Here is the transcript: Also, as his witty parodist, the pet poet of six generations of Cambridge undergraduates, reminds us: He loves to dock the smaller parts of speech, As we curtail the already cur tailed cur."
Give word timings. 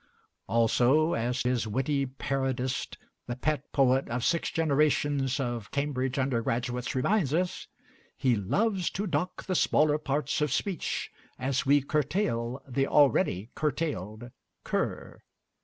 Also, 0.47 1.13
as 1.13 1.43
his 1.43 1.67
witty 1.67 2.07
parodist, 2.07 2.97
the 3.27 3.35
pet 3.35 3.71
poet 3.71 4.09
of 4.09 4.23
six 4.25 4.49
generations 4.49 5.39
of 5.39 5.69
Cambridge 5.69 6.17
undergraduates, 6.17 6.95
reminds 6.95 7.35
us: 7.35 7.67
He 8.17 8.35
loves 8.35 8.89
to 8.89 9.05
dock 9.05 9.43
the 9.43 9.53
smaller 9.53 9.99
parts 9.99 10.41
of 10.41 10.51
speech, 10.51 11.11
As 11.37 11.67
we 11.67 11.83
curtail 11.83 12.63
the 12.67 12.87
already 12.87 13.51
cur 13.53 13.69
tailed 13.69 14.31
cur." 14.63 15.21